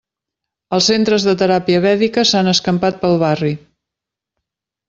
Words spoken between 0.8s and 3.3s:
centres de teràpia vèdica s'han escampat pel